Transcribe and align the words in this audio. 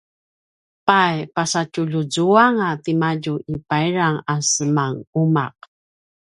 pay 0.87 1.15
pasatjaljuzuanga 1.35 2.67
timadju 2.83 3.33
i 3.53 3.55
payrang 3.69 4.17
a 4.33 4.35
semanuma’ 4.53 5.45